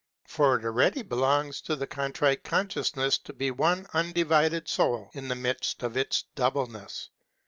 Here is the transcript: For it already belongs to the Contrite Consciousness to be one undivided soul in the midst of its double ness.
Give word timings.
For 0.25 0.57
it 0.59 0.65
already 0.65 1.03
belongs 1.03 1.61
to 1.61 1.75
the 1.75 1.85
Contrite 1.85 2.43
Consciousness 2.43 3.19
to 3.19 3.33
be 3.33 3.51
one 3.51 3.85
undivided 3.93 4.67
soul 4.67 5.11
in 5.13 5.27
the 5.27 5.35
midst 5.35 5.83
of 5.83 5.95
its 5.95 6.23
double 6.33 6.65
ness. 6.65 7.11